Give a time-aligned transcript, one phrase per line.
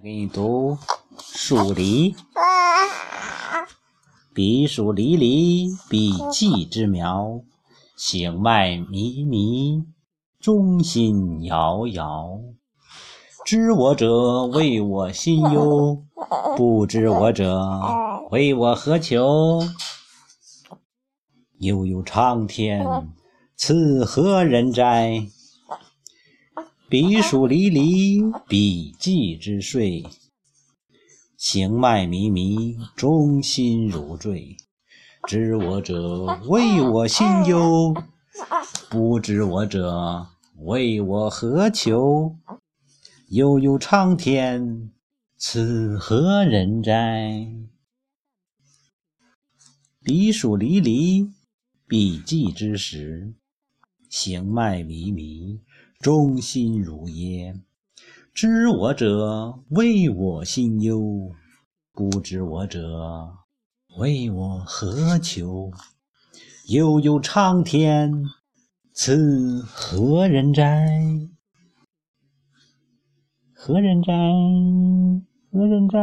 [0.00, 0.78] 给你读
[1.18, 2.14] 数梨，
[4.32, 7.40] 彼黍离离，彼稷之苗。
[7.96, 9.84] 行迈靡靡，
[10.38, 12.38] 中心摇摇。
[13.44, 16.04] 知我者，谓我心忧；
[16.56, 17.60] 不知我者，
[18.30, 19.60] 谓我何求？
[21.58, 22.86] 悠悠苍天，
[23.56, 25.26] 此何人哉？
[26.90, 30.06] 彼黍离离，彼稷之睡。
[31.36, 34.56] 行迈靡靡，中心如坠。
[35.26, 37.92] 知我者，谓我心忧；
[38.88, 42.34] 不知我者，谓我何求？
[43.28, 44.90] 悠悠苍天，
[45.36, 47.46] 此何人哉？
[50.02, 51.28] 彼黍离离，
[51.86, 53.34] 彼稷之实。
[54.08, 55.60] 行迈靡靡。
[56.00, 57.60] 中心如耶？
[58.32, 61.32] 知我者，谓我心忧；
[61.92, 63.36] 不知我者，
[63.96, 65.72] 谓我何求？
[66.68, 68.24] 悠悠苍天，
[68.92, 70.86] 此何人哉？
[73.52, 74.12] 何人哉？
[75.50, 75.98] 何人哉？